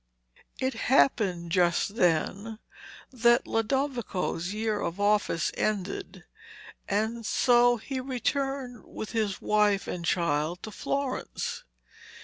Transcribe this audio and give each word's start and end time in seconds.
It 0.59 0.73
happened 0.73 1.51
just 1.51 1.95
then 1.95 2.57
that 3.13 3.45
Lodovico's 3.45 4.51
year 4.51 4.79
of 4.79 4.99
office 4.99 5.51
ended, 5.53 6.23
and 6.89 7.23
so 7.23 7.77
he 7.77 7.99
returned 7.99 8.83
with 8.83 9.11
his 9.11 9.43
wife 9.43 9.87
and 9.87 10.03
child 10.03 10.63
to 10.63 10.71
Florence. 10.71 11.65